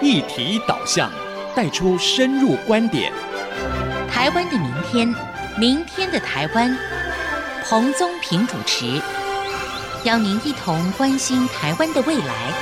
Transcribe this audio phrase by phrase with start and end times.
[0.00, 1.10] 议题导向，
[1.56, 3.12] 带出深入观点。
[4.08, 5.12] 台湾的明天，
[5.58, 6.76] 明天的台湾，
[7.64, 9.00] 彭宗平主持，
[10.04, 12.52] 邀您一同关心台湾的未来。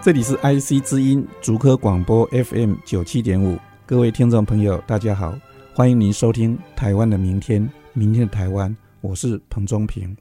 [0.00, 5.34] 这里是 IC 之音竹科广播 FM 九七点五，各位听众朋友，大家好，
[5.74, 7.62] 欢迎您收听《台湾的明天》，
[7.96, 10.14] 明天的台湾，我是彭中平。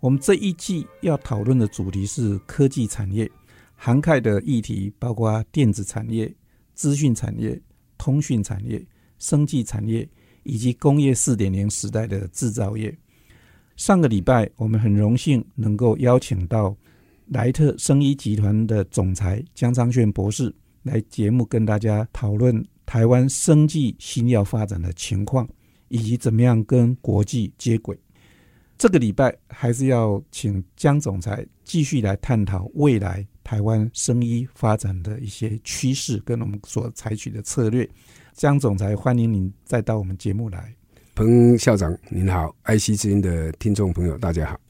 [0.00, 3.30] 我们这一季要讨论的主题是科技产业，
[3.74, 6.30] 涵盖的议题包括电子产业、
[6.74, 7.58] 资讯产业、
[7.96, 8.84] 通讯产业、
[9.18, 10.06] 生技产业
[10.42, 12.94] 以及工业四点零时代的制造业。
[13.76, 16.76] 上个礼拜，我们很荣幸能够邀请到。
[17.28, 25.48] 莱特生医集团的总裁江昌炫博士来节目跟大家讨论台湾生技新药发展的情况，
[25.94, 27.96] 以及怎么样跟国际接轨。
[28.76, 37.88] 这个礼拜还是要请江总裁继续来探讨未来台湾生医发展的一些趋势跟我们所采取的策略。
[38.32, 40.74] 江总裁，欢迎您再到我们节目来。
[41.14, 44.60] 彭校长您好，IC 之音的听众朋友大家好。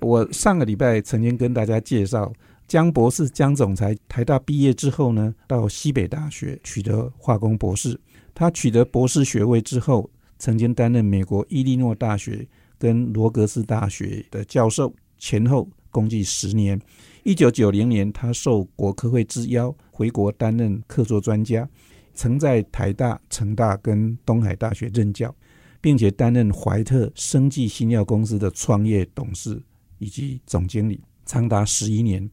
[0.00, 2.32] 我上个礼拜曾经跟大家介绍
[2.66, 8.00] 江博士、江总裁，台大毕业之后呢，到西北大学取得化工博士。
[8.34, 10.08] 他取得博士学位之后，
[10.42, 12.44] 曾经担任美国伊利诺大学
[12.76, 16.76] 跟罗格斯大学的教授，前后共计十年。
[17.22, 21.68] 一九九零年，他受国科会之邀回国担任客座专家，
[22.12, 25.32] 曾在台大、成大跟东海大学任教，
[25.80, 29.62] 并且担任怀特生技新药公司的创业董事。
[29.98, 32.28] 以及总经理长达十一年。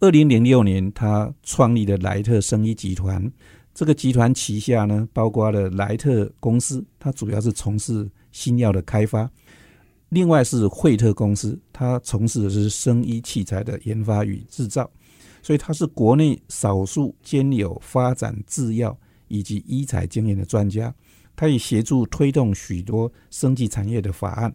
[0.00, 3.32] 二零零六年，他创立了莱特生医集团。
[3.76, 9.28] 这个集团旗下呢，包括了莱特公司，它主要是从事新药的开发；
[10.08, 14.90] 另外是惠特公司，它从事的是生医器材的研发与制造。
[15.42, 18.98] 所以，它是国内少数兼有发展制药
[19.28, 20.92] 以及医材经验的专家。
[21.36, 24.50] 他也协助推动许多生技产业的法案。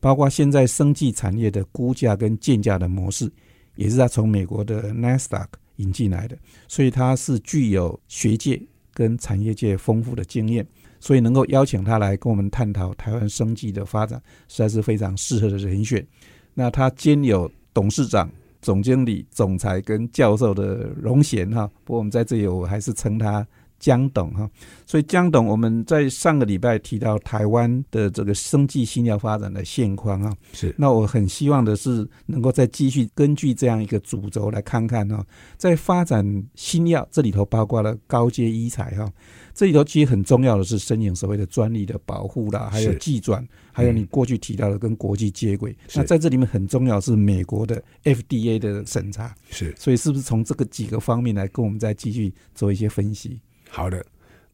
[0.00, 3.32] 包括现在生技产业的估价跟建价的模式，
[3.74, 6.36] 也是他从美国的 NASDAQ 引进来的，
[6.68, 8.60] 所以他是具有学界
[8.92, 10.66] 跟产业界丰富的经验，
[11.00, 16.06] 所以能够邀请他来跟我们探讨台湾生计的发展，实在是非常适合的人选。
[16.54, 18.30] 那他兼有董事长、
[18.62, 23.46] 总经理、总裁跟教授的荣衔哈，不过我们在这里我还是称他。
[23.78, 24.48] 江董哈，
[24.86, 30.74] 所以江董，我们在上个礼拜提到台湾的这个生技新药发展的现况啊，是。
[30.78, 35.24] 那我很希望的是能够再继续根据这样一个主轴来看看哈，
[35.56, 39.10] 在发展新药这里头包括了高阶医材哈，
[39.54, 45.76] 这里头其实很重要的是申请所谓的专利的保护啦，还有技转，还有你过去提到的跟国际接轨。
[45.94, 49.74] 那在这里面很重要是美国的 FDA 的审查，是。
[49.76, 53.40] 所以是不是从这个几个方面来跟我们再继续做一些分析？
[53.76, 54.02] 好的，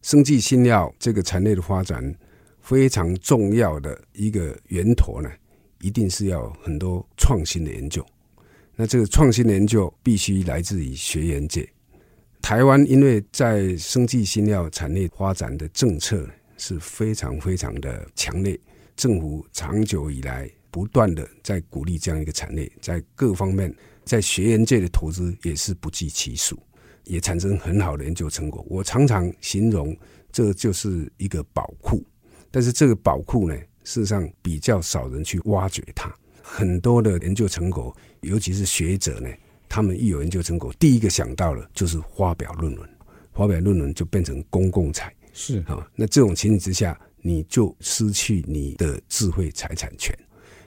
[0.03, 2.13] 生技新药这个产业的发展
[2.61, 5.31] 非常重要的一个源头呢，
[5.81, 8.05] 一定是要很多创新的研究。
[8.75, 11.71] 那这个创新的研究必须来自于学研界。
[12.41, 16.29] 台湾因为在生技新药产业发展的政策
[16.59, 18.59] 是非常非常的强烈，
[18.97, 23.73] 政府长久以来不断的在鼓励这样一个产业，在各方面
[24.05, 26.59] 在学研界的投资也是不计其数。
[27.05, 28.65] 也产生很好的研究成果。
[28.69, 29.97] 我常常形容，
[30.31, 32.05] 这就是一个宝库。
[32.51, 36.15] 但是这个宝库呢，事实上比较少人去挖掘它。
[36.43, 39.29] 很多的研究成果，尤其是学者呢，
[39.69, 42.89] 他们一有研究成果，第一个想到的就是发表论文。
[43.33, 45.89] 发表论文就变成公共财，是啊。
[45.95, 50.15] 那这种情形之下，你就失去你的智慧财产权。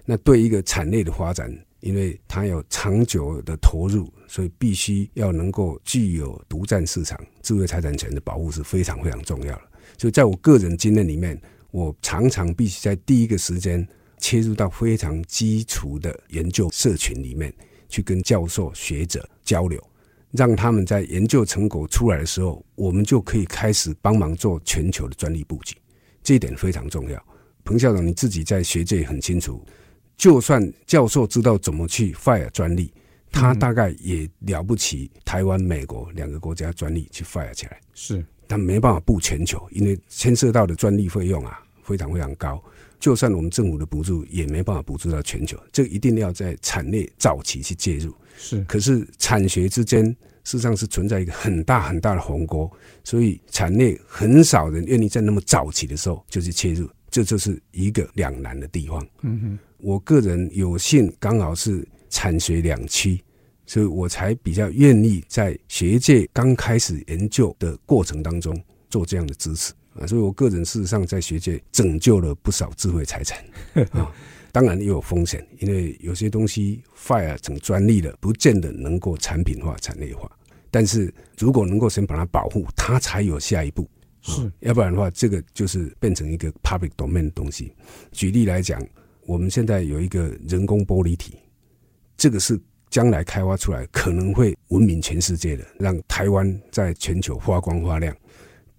[0.04, 9.62] 那对一个产业的发展，因为它有长久的投入，所以必须要能够具有独占市场、智慧财产权的保护是非常非常重要的。
[9.96, 13.88] 所以在我个人经验里面，我常常必须在第一个时间
[14.18, 17.54] 切入到非常基础的研究社群里面，
[17.88, 19.80] 去跟教授、学者交流，
[20.32, 25.76] 让他们在研究成果出来的时候，我们就可以开始帮忙做全球的专利布局。
[26.24, 27.24] 这一点非常重要。
[27.64, 29.64] 彭校长，你自己在学界很清楚。
[30.18, 32.92] 就算教授知道怎么去 fire 专利，
[33.32, 35.12] 他大概也了不起。
[35.24, 42.64] 台湾、美国两个国家专利去 fire 起来，是，但没办法布全球，因为牵涉到的专利费用啊非常非常高。
[42.98, 45.60] 就算我们政府的补助，也没办法补助到全球。
[45.72, 48.16] 这一定要在产业早期去介入。
[48.38, 50.06] 是，可是产学之间
[50.46, 52.72] 事实上是存在一个很大很大的鸿沟，
[53.04, 56.90] 所以产业很少人愿意在那么早期的时候就去切入。
[57.12, 59.06] 这就是一个两难的地方。
[59.22, 63.22] 嗯哼，我个人有幸刚好是产学两期，
[63.68, 68.60] 所以我才比较愿意在学界刚开始研究的过程当中
[68.90, 70.08] 做这样的支持啊。
[70.08, 73.46] 所以我个人事实上在学界拯救了不少智慧财产
[73.94, 74.12] 啊。
[74.52, 80.28] 当然也有风险，因为有些东西 fire 成专利了，不见得能够产品化、产业化。
[80.72, 83.88] 但是如果能够先把它保护，它才有下一步。
[84.24, 87.72] 是，要不然的话，这个就是变成一个 public domain 的东西。
[88.12, 88.82] 举例来讲，
[89.26, 91.38] 我们现在有一个人工玻璃体，
[92.16, 98.16] 这个是将来开发出来可能会闻名全世界的，让台湾在全球发光发亮。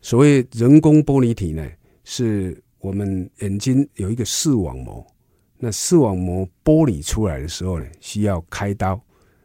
[0.01, 1.69] 所谓人工玻璃体呢，
[2.05, 5.05] 是我们眼睛有一个视网膜。
[5.59, 9.01] 那视网膜剥离出来的时候呢，需要开刀。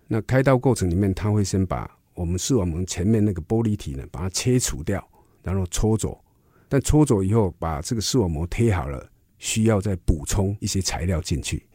[0.07, 5.03] 那开刀过程里面，他会先把我们视网膜前面那个玻璃体呢，把它切除掉，
[5.42, 6.21] 然后搓走。
[6.69, 9.09] 但搓走以后，把这个视网膜贴好了，
[9.41, 11.65] 需要再补充一些材料进去。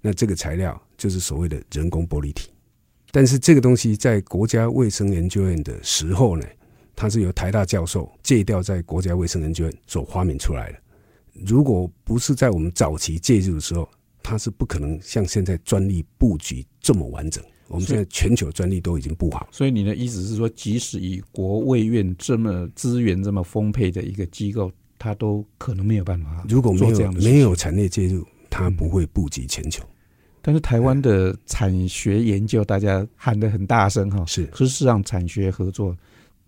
[0.00, 2.50] 那这个材料就是所谓的人工玻璃体。
[3.10, 6.46] 但是这个东西在国家卫生研究院的时候呢，
[6.94, 10.78] 它是由台大教授借调在国家卫生研究院所发明出来的。
[11.32, 13.88] 如果不是在我们早期介入的时候，
[14.22, 17.42] 它是不可能像现在专利布局这么完整。
[17.66, 19.48] 我们现在全球专利都已经布好。
[19.50, 26.44] 所以你的意思是说，即使以国卫院这么资源这么丰沛的一个机构，它都可能没有办法。
[26.48, 29.84] 如果没有没有产业介入，他不会布局全球。
[30.42, 34.46] 但是台湾的产学研究，大家喊得很大声哈，是。
[34.46, 35.96] 可是事实上，产学合作。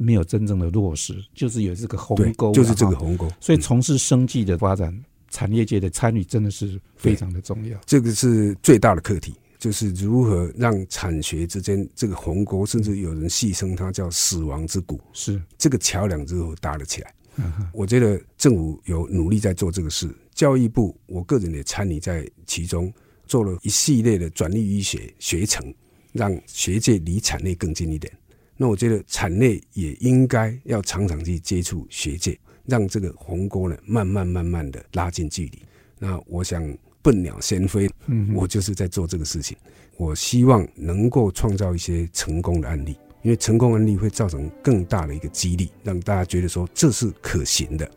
[0.00, 3.28] 没有真正的落实，就是有这个鸿沟，就是这个鸿沟。
[3.40, 4.96] 所以从事生计的发展，
[5.28, 7.76] 产业界的参与真的是非常的重要。
[7.84, 17.12] 这个是最大的课题，就是如何让产学之间这个鸿沟，甚至有人戏称它叫“死亡之谷”，是这个桥梁之后搭了起来。
[17.72, 22.92] 我觉得政府有努力在做这个事，教育部我个人也参与在其中，
[23.26, 25.72] 做了一系列的转力医学学程，
[26.12, 28.12] 让学界离产业更近一点。
[28.56, 35.62] 那我觉得产业也应该要常常去接触学界，让这个鸿沟呢慢慢慢慢的拉近距离。
[35.98, 37.88] 那我想笨鸟先飞，
[38.34, 39.56] 我就是在做这个事情。
[39.96, 47.90] 我希望能够创造一些成功的案例，因为成功案例会造成更大的一个激励，让大家觉得说这是可行的。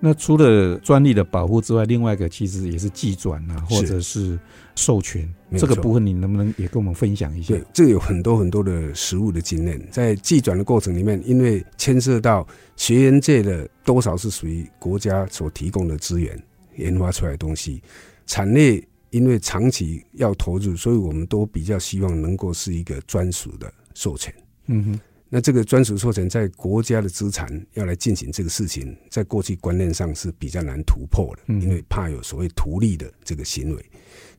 [0.00, 4.38] 那除了专利的保护之外，另外一个其实也是技转啊，或者是
[4.76, 7.54] 授权这个部分，你能不能也跟我们分享一下？
[7.54, 12.46] 对，这个有很多很多的实物的经验，在技转的过程里面，因为牵涉到
[12.76, 16.40] 学员界的多少是属于国家所提供的资源
[16.76, 17.82] 研发出来的东西，
[18.26, 24.32] 产业因为长期要投入，所以我们都比较希望能够是一个专属的授权。
[24.66, 25.00] 嗯哼。
[25.30, 33.90] 那这个专属授权在国家的资产要来进行这个事情，在过去观念上是比较难突破的，因为怕有所谓图利的这个行为，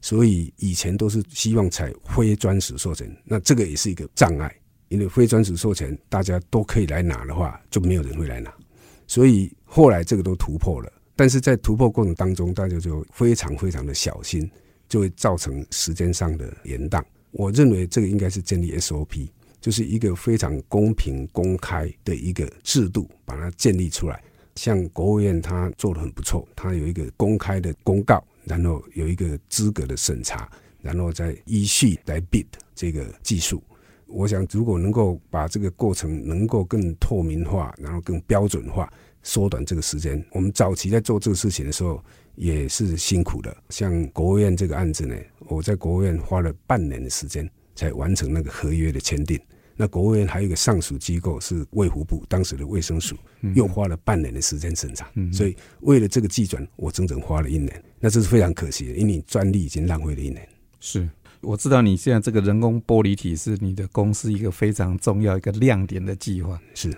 [0.01, 3.15] 所以以前都是希望采非专属授权。
[3.23, 4.51] 那这个也是一个障碍，
[4.87, 8.51] 因为非专属授权大家都可以来拿的话，就没有人会来拿。
[9.05, 14.49] 所以后来这个都突破了，但是在突破过程当中，大家就非常非常的小心，
[14.87, 16.99] 就会造成时间上的延宕。
[17.29, 19.29] 我认为这个应该是建立 SOP。
[19.61, 24.21] 就是一个非常公平公开的一个制度，把它建立出来。
[24.55, 30.49] 像国务院，它做得很不错，它有一个公开的公告，然后有一个资格的审查，
[30.81, 33.63] 然后再依序来 bid 这个技术。
[34.05, 38.91] 我想，如果能够把这个过程能够更透明化，然后更标准化，
[39.23, 40.21] 缩短这个时间。
[40.31, 42.03] 我们早期在做这个事情的时候
[42.35, 43.55] 也是辛苦的。
[43.69, 45.15] 像国务院这个案子呢，
[45.47, 47.49] 我在国务院花了半年的时间。
[47.79, 49.39] 才完成那个合约的签订。
[49.77, 53.15] 那国务院还有一个上属机构是卫福部，当时的卫生署，
[53.55, 55.09] 又花了半年的时间审查。
[55.31, 57.81] 所以为了这个计转，我整整花了一年。
[57.97, 60.45] 那这是非常可惜的，因为你专利已经浪费了一年。
[60.81, 61.09] 是，
[61.39, 66.59] 我知道你现在这个人工玻璃体是你的公司一个非常重要一个亮点的计划。
[66.75, 66.93] 是。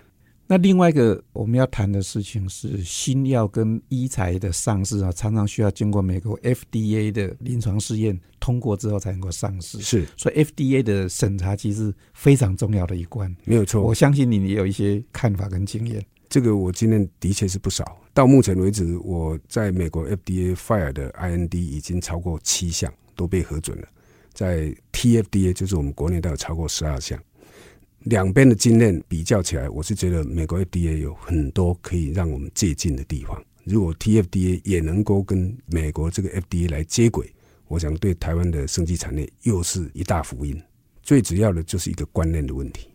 [0.52, 9.80] 那另外一个我们要谈的事情是新药跟医材的上市啊，常常需要经过美国 FDA 的临床试验通过之后才能够上市。
[9.80, 13.34] 是，所以 FDA 的审查其实非常重要的一关。
[13.46, 16.06] 没有错，我相信你也有一些看法跟经验。
[16.28, 18.02] 这个我经验的确是不少。
[18.14, 23.88] 到目前为止，我在美国 FDA file 的 IND 已经超过七项都被核准了，
[24.34, 27.18] 在 TFDA 就是我们国内都有超过十二项。
[28.04, 33.40] 两边的经验比较起来，我是觉得美国 FDA 有很多可以让我们借鉴的地方。
[33.64, 37.32] 如果 TFDA 也能够跟美国这个 FDA 来接轨，
[37.68, 40.60] 我想对台湾的生技产业又是一大福音。
[41.04, 42.88] 最主要的就是一个观念的问题。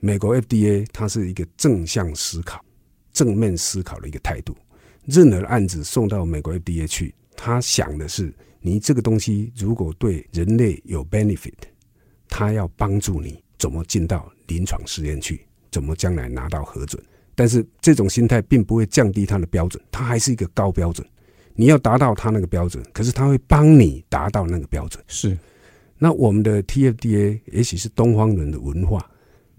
[0.00, 2.62] 美国 FDA 它是一个正向思考、
[3.12, 4.54] 正面思考的一个态度。
[5.06, 11.54] 任何案子送到美国 FDA 去，他想的是你这个东西如果对人类有 benefit，
[12.28, 15.40] 他要帮助你怎么进到临床试验去，
[15.70, 17.02] 怎么将来拿到核准。
[17.34, 21.06] 但是这种心态并不会降低它的标准，它还是一个高标准。
[21.54, 25.02] 你要达到它那个标准，可是它会帮你达到那个标准。
[25.06, 25.36] 是，
[25.98, 29.10] 那我们的 TFDA 也许是东方人的文化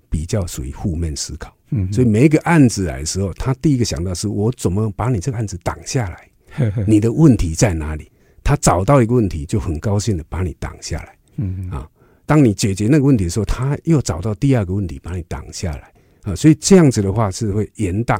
[0.09, 8.11] 比较属于负面思考，嗯，所以每一个案子来的时候，他第一个想到是我怎么把你这个案子挡下来， 你的问题在哪里？
[8.43, 11.89] 他找到一个问题就很高兴的把你挡下来，嗯啊，
[12.33, 15.93] 当你解决那个问题的时候，他又找到第二个问题把你挡下来。
[16.23, 18.19] 啊，所以这样子的话是会延宕。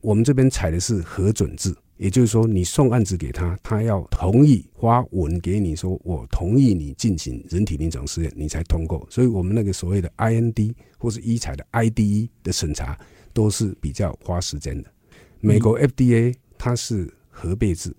[0.00, 9.06] 我们这边采的是核准制，也就是说，你送案子给他，他要同意发文给你说，我同意你进行人体临床试验，你才通过。
[9.08, 12.98] 所以我们那个所谓的 IND 或是医采的 IDE 的审查
[13.32, 14.90] 都是比较花时间的。
[15.38, 17.94] 美国 FDA 它是核备制，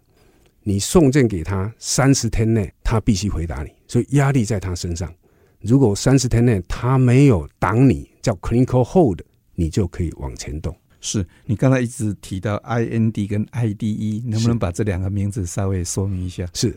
[0.63, 5.09] 你送件给他三十天内，他必须回答你，所以压力在他身上。
[5.63, 9.19] 如果三十天内他没有挡你，叫 clinical hold。
[9.55, 10.75] 你就可以往前动。
[10.99, 16.43] 是你刚才一直提到 IND 跟 IDE，能不能把这两个名字稍微说明一下？
[16.55, 16.75] 是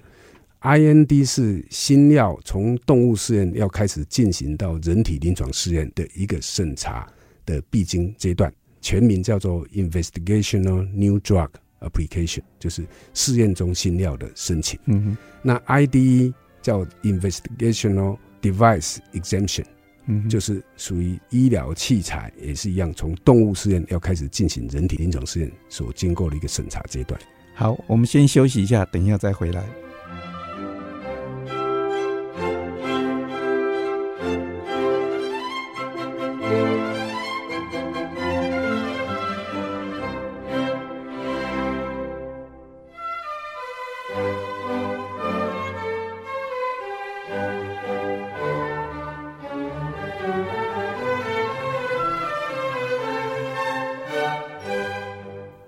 [0.61, 7.09] IND 是新药从动物试验要开始进行到人体临床试验的一个审查
[7.47, 8.53] 的必经阶段，
[8.83, 11.49] 全名叫做 Investigational New Drug
[11.81, 14.79] Application，就是试验中新药的申请。
[14.85, 18.19] 嗯哼，那 IDE 叫 Investigational
[18.53, 19.65] Device Exemption。
[20.09, 27.21] 嗯，就是属于医疗器材，也是一样，从动物试验要开始进行人体临床试验所经过的一个审查阶段。
[27.55, 29.65] 好，我们先休息一下，等一下再回来。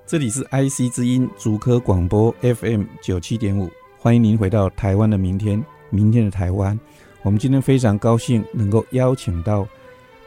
[0.08, 6.80] 这里是 IC 之音竹科广播 FM 九七点五，欢迎您回到台湾的明天，明天的台湾。
[7.22, 9.68] 我们今天非常高兴能够邀请到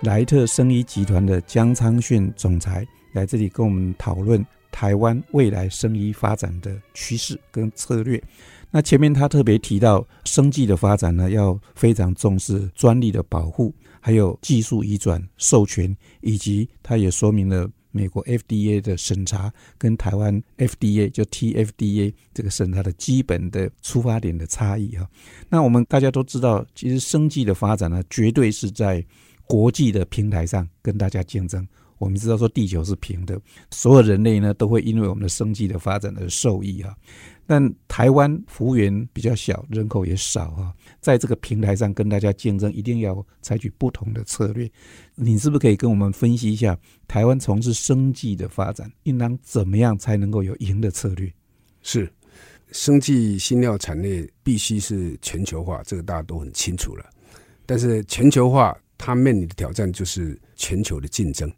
[0.01, 8.21] 莱特生医集团的江昌训总裁来这里跟我们讨论台湾未来生医发展的趋势跟策略。
[8.69, 17.67] 那前面他特别提到，生技的发展呢，要非常重视专利的保护，还有技术移转授权，以及他也说明了。
[17.91, 25.09] 美国 FDA 的审查跟台湾 FDA 就 TFDA 这个审查的基本的出发点的差异哈，
[25.49, 29.05] 那我们大家都知道，其实生技的发展呢，绝对是在
[29.45, 31.67] 国际的平台上跟大家竞争。
[31.97, 36.95] 我们知道说地球是平的，所有人类呢都会因为我们的生技的发展而受益啊。
[37.51, 44.71] 但台湾幅员比较小，人口也少啊，在这个平台上跟大家竞争，一定要采取不同的策略。
[45.15, 46.79] 你是不是可以跟我们分析一下，
[47.09, 51.29] 台湾从事生技的发展，应当怎么样才能够有赢的策略？
[51.81, 52.09] 是，
[52.71, 57.05] 生技新药产业必须是全球化，这个大家都很清楚了。
[57.65, 61.51] 但是全球化它面临的挑战就是全球的竞争。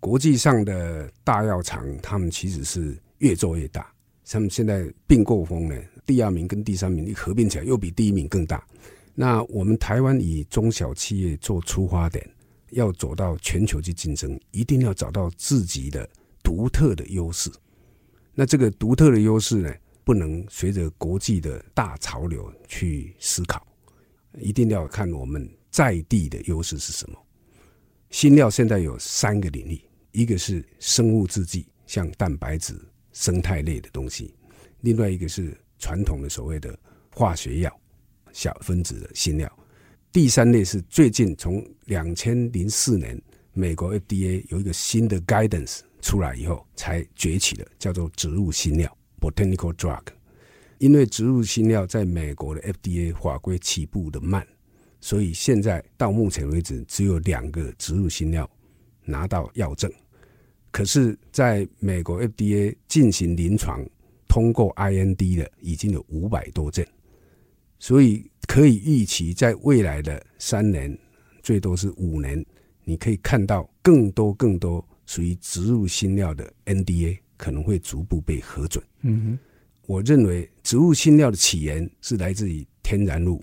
[0.00, 3.92] 国际上的大药厂，他们其实是越做越大。
[4.30, 8.62] 他们现在并购风呢，第二名跟第三名一合并起来，又比第一名更大。
[9.14, 12.28] 那我们台湾以中小企业做出发点，
[12.70, 16.08] 要走到全球去竞争，一定要找到自己的
[16.42, 17.50] 独特的优势。
[18.34, 23.66] 那这个独特的优势呢，不能随着国际的大潮流去思考，
[24.38, 27.18] 一定要看我们在地的优势是什么。
[28.10, 29.80] 新料现在有三个领域。
[30.12, 32.74] 一个是生物制剂，像蛋白质、
[33.12, 34.32] 生态类的东西；
[34.80, 36.78] 另外一个是传统的所谓的
[37.14, 37.80] 化学药、
[38.32, 39.48] 小分子的新药；
[40.12, 43.20] 第三类是最近从两千零四年
[43.52, 50.02] 美国 FDA 有一个新的 guidance 出来以后才崛起的，叫做植物新药 （botanical drug）。
[50.78, 54.46] 因为植物新药在美国的 FDA 法规起步的慢，
[55.00, 58.48] 所以现在到目前为止只有两个植物新药
[59.04, 59.92] 拿到药证。
[60.70, 63.84] 可是，在美国 FDA 进行临床
[64.28, 66.86] 通过 IND 的已经有五百多件，
[67.78, 70.96] 所以可以预期，在未来的三年，
[71.42, 72.44] 最多是五年，
[72.84, 78.84] 你可以看到更多更多属于植入新药的 NDA 可能会逐步被核准。
[79.00, 79.38] 嗯哼，
[79.86, 83.42] 我认为植物新料的起源是来自于天然物，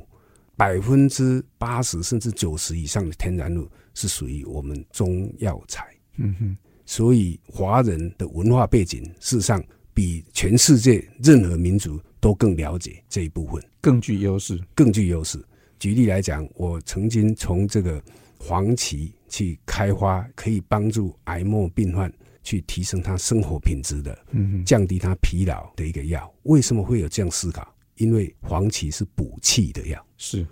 [0.56, 5.88] 百分之八十甚至九十以上的天然物是属于我们中药材。
[6.18, 9.64] 嗯哼，所以华人的文化背景事实上
[9.94, 15.44] 比全世界任何民族都更了解这一部分，更具优势，更具优势。
[15.80, 18.02] 举例来讲，我曾经从这个
[18.40, 22.12] 黄芪去开发可以帮助癌末病患
[22.44, 26.34] 去提升他生活品质的，嗯，降低他疲劳的一个药。
[26.44, 27.68] 为什么会有这样思考？
[27.96, 30.06] 因为黄芪是补气的药。
[30.18, 30.46] 是。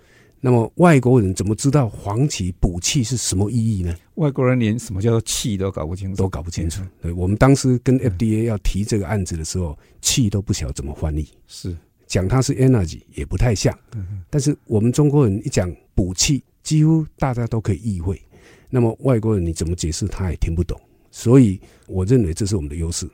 [0.44, 3.96] 那么外国人怎么知道黄芪补气是什么意义呢？
[4.16, 6.82] 外国人连什么叫做气都搞不清楚，都搞不清楚。
[7.00, 11.26] 对，我们当时跟 FDA 要提这个案子的时候，气都不晓得怎么翻译。
[11.46, 11.74] 是。
[12.06, 13.74] 讲它是 energy 也不太像，
[14.28, 18.20] 但是我们中国人一讲补气，几乎大家都可以意会。
[18.68, 20.78] 那么外国人你怎么解释，他也听不懂。
[21.10, 23.08] 所以我认为这是我们的优势。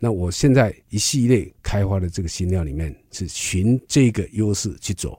[0.00, 5.16] 那我现在一系列开发的这个新料里面，是循这个优势去走。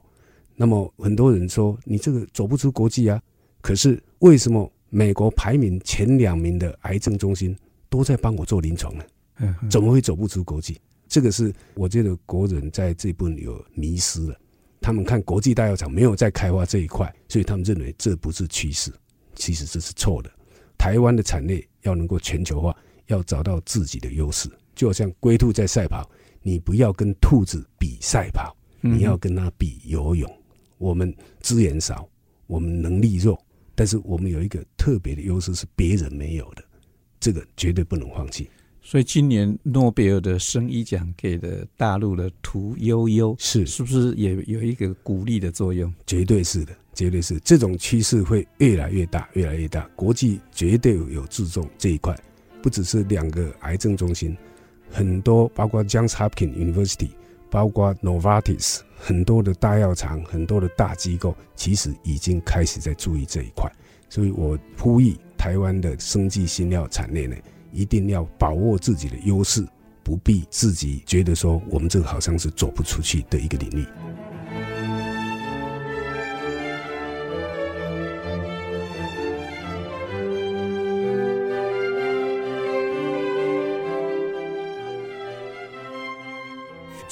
[0.56, 3.20] 那么很多人说你这个走不出国际啊，
[3.60, 7.56] 可是为什么美国排名前两名的癌症中心
[7.88, 9.04] 都在帮我做临床呢？
[9.68, 10.76] 怎么会走不出国际？
[11.08, 14.36] 这个是我觉得国人在这一部分有迷失了。
[14.80, 18.92] 他们看国际大药厂没有在开发这一块，所以他们认为这不是趋势。
[19.34, 20.30] 其实这是错的。
[20.76, 24.48] 台湾的产业要能够全球化，要找到自己的优势。
[24.74, 26.08] 就好像龟兔在赛跑，
[26.42, 30.30] 你不要跟兔子比赛跑，你要跟它比游泳。
[30.84, 31.10] 我们
[31.40, 32.06] 资源少，
[32.46, 33.42] 我们能力弱，
[33.74, 36.62] 但是我们有一个特别的优势是别人没有的，
[37.18, 38.50] 这个绝对不能放弃。
[38.82, 45.90] 所以今年诺贝尔的生医奖给的大陆的屠呦呦，是是不是也有一个鼓励的作用？
[46.06, 47.40] 绝对是的，绝对是。
[47.40, 49.88] 这种趋势会越来越大，越来越大。
[49.96, 52.14] 国际绝对有注重这一块，
[52.62, 54.36] 不只是两个癌症中心，
[54.90, 57.08] 很多包括 Johns Hopkins University，
[57.48, 63.70] 包括 Novartis，很多的大药厂，很多的大机构，其实已经开始在注意这一块。
[64.08, 67.36] 所以我呼吁台湾的生技新药产业呢。
[67.70, 69.66] 一定要把握自己的优势，
[70.04, 73.84] 不必自己觉得说我们这个好像是走不出去的一个领域。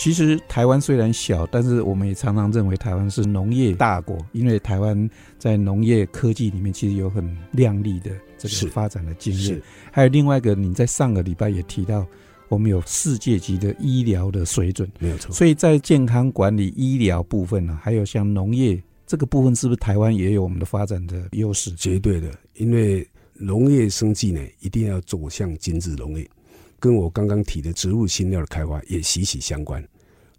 [0.02, 8.10] 其实台湾虽然小，但是我们也常常认为台湾是农业大国，因为台湾在农业科技里面其实有很亮丽的。
[8.36, 9.62] 这个发展的经验，
[9.92, 12.04] 还有另外一个，你在上个礼拜也提到，
[12.48, 15.32] 我们有世界级的医疗的水准，没有错。
[15.32, 21.70] 所以在健康管理、医疗部分呢，还有像农业这个部分，是不是台湾也有我们的发展的优势？
[21.76, 26.28] 绝对的，因为农业生计呢，一定要走向精致农业，
[26.80, 29.80] 跟我刚刚提的植物新料的开发也息息相关。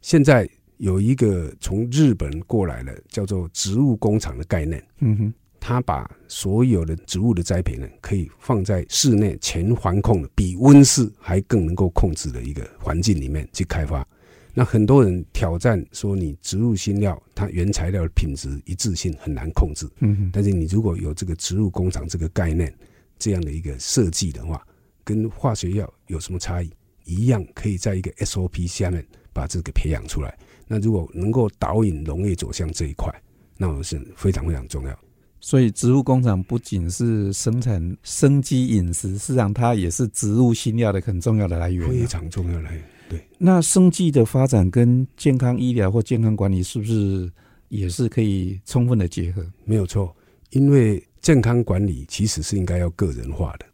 [0.03, 5.33] 现在有一个从日本过来的叫做植物工厂的概念，嗯哼。
[5.65, 14.05] 他把所有的植物的栽培呢，可以放在室内全环控的，比温室还更能够控制的一个环境里面去开发。
[14.53, 19.87] 那很多人挑战说，你植物新料它原材料的品质一致性很难控制。
[20.01, 20.29] 嗯哼。
[20.33, 22.75] 但是你如果有这个植物工厂这个概念，
[23.17, 24.61] 这样的一个设计的话，
[25.05, 26.69] 跟化学药有什么差异？
[27.05, 30.37] 一样可以在一个 SOP 下面把这个培养出来。
[30.67, 33.13] 那如果能够导引农业走向这一块，
[33.57, 34.99] 那我是非常非常重要。
[35.39, 42.83] 所以，植物工厂不仅是生产生机饮食，事实上它也是植物新药的很重要的来源，非常重要的来源。
[43.09, 47.29] 对，那生计的发展跟健康医疗或健康管理是不是
[47.67, 49.45] 也是可以充分的结合？
[49.65, 50.15] 没有错，
[50.51, 53.65] 因为健康管理其实是应该要个人化的，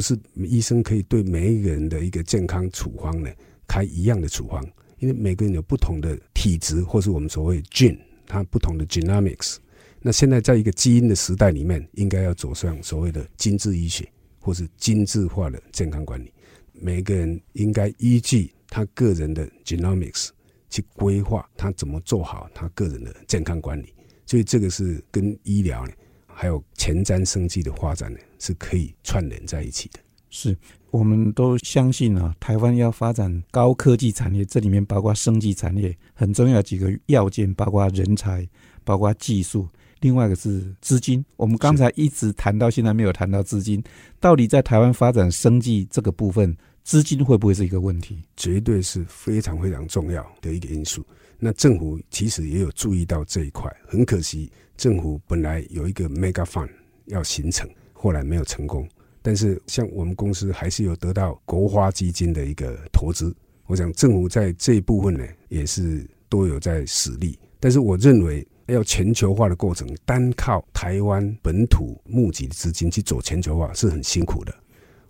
[0.00, 3.30] 不是医生可以对每一个人的一个健康处方呢
[3.68, 4.66] 开一样的处方，
[4.98, 9.58] 因为每个人有不同的体质，或是我们所谓 gene，它不同的 genomics。
[10.00, 16.32] 那现在在一个基因的时代里面，应该要走上所谓的精致医学，或是精致化的健康管理。
[16.72, 20.30] 每个人应该依据他个人的 genomics
[20.70, 23.92] 去规划他怎么做好他个人的健康管理。
[24.24, 25.92] 所以这个是跟医疗呢，
[26.26, 30.00] 还有前瞻生技的发展呢，是可以串联在一起的。
[30.30, 30.56] 是，
[30.90, 38.48] 我们都相信啊，台湾要发展高科技产业，这里面包括生技产业，很重要几个要件，包括人才，
[38.82, 39.68] 包括技术。
[40.00, 43.82] 另外一个是资金，我们刚才一直谈到现在没有谈到资金，
[44.18, 48.22] 到底在台湾发展生技这个部分，资金会不会是一个问题？
[48.36, 51.04] 绝对是非常非常重要的一个因素。
[51.38, 56.70] 那政府其实也有注意到这一块，很可惜政府本来有一个 mega fund
[57.06, 57.68] 要形成，
[58.02, 58.88] 后来没有成功。
[59.20, 63.34] 但是像我们公司还是有得到国花基金的一个投资，
[63.66, 67.38] 我想政府在这一部分呢，也是都有在使力。
[67.60, 74.54] 但是我认为，要全球化的过程，单靠台湾本土募集的资金去走全球化是很辛苦的。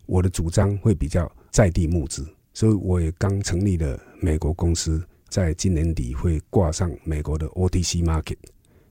[0.07, 8.38] 我的主张会比较在地募资，所以我也刚成立了美国公司，在今年底会挂上美国的 OTC Market，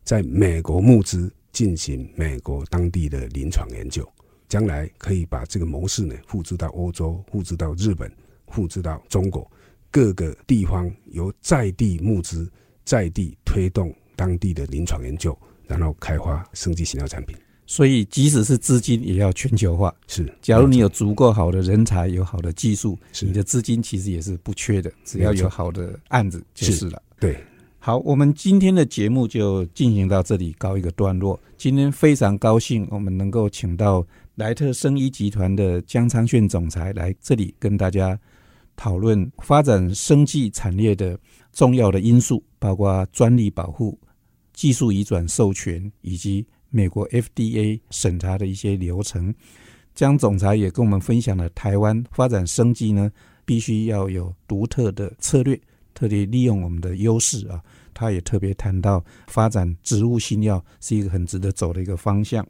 [0.06, 4.08] 在美国募资进行美国当地的临床研究，
[4.48, 8.12] 将来可以把这个模式呢复制到欧洲，复制到日本，
[8.48, 9.50] 复制到中国。
[9.92, 12.48] 各个地方由在地募资，
[12.86, 17.36] 在地推动当地的临床研究，然后开发生技新药产品。
[17.66, 19.94] 所以，即使是资金，也要全球化。
[20.08, 24.92] 是，假如你有足够好的人才，有好的技术，你的资金其实也是不缺的。
[25.06, 27.00] 只要有好的案子就是了。
[27.20, 27.38] 对，
[27.82, 31.40] 好，我们今天的节目就进行到这里，告一个段落。
[31.58, 38.20] 今天非常高兴，我们能够请到莱特生医集团的江昌炫总裁来这里跟大家。
[38.76, 41.20] 讨论发展生技产业的
[41.52, 44.00] 重要的因素，包括专利保护、
[44.54, 49.36] 技术移转授权以及美国 FDA 审查的一些流程。
[49.94, 53.12] 江总裁也跟我们分享了台湾发展生技呢，
[53.44, 55.60] 必须要有独特的策略，
[56.00, 57.62] 特别利用我们的优势啊。
[57.94, 62.46] 他也特别谈到发展植物新药是一个很值得走的一个方向。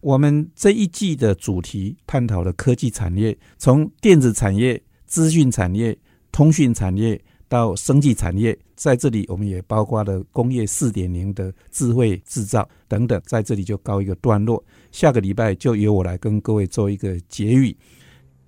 [0.00, 4.80] 我们这一季的主题探讨的科技产业，从电子产业。
[5.06, 5.98] 资讯产业、
[6.30, 14.64] 通讯产业到生技产业，在这里我们也包括了工业四点零的智慧制造等等，在这里就告一个段落。
[14.92, 17.76] 下个礼拜就由我来跟各位做一个结语。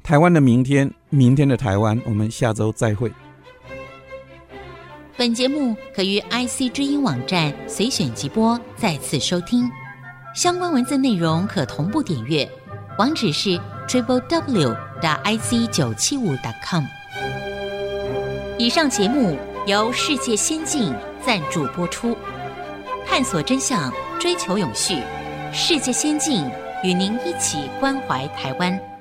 [0.04, 3.10] 台湾的明天，明天的台湾，我们下周再会。
[5.22, 9.70] 本节目可于 IC 之音网站随选即播，再次收听。
[10.35, 12.50] 相关文字内容可同步点阅，
[12.98, 13.50] 网址是
[13.87, 14.76] triple w。
[15.22, 16.82] i c 九七五 .com。
[18.58, 20.92] 以上节目由世界先进
[21.24, 22.16] 赞助播出，
[23.06, 24.96] 探索真相，追求永续。
[25.52, 26.44] 世界先进
[26.82, 28.91] 与您一起关怀台湾。